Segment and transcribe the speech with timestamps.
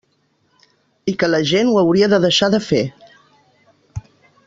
[1.13, 2.83] I que la gent ho hauria de deixar de fer.